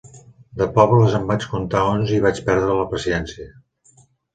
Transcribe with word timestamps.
De 0.61 0.67
pobles 0.77 1.19
en 1.19 1.29
vaig 1.33 1.47
comptar 1.53 1.85
onze 1.93 2.19
i 2.19 2.25
vaig 2.27 2.43
perdre 2.51 2.83
la 2.83 2.91
paciència. 2.97 3.51